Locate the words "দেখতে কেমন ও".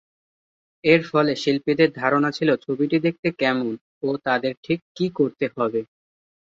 2.99-4.19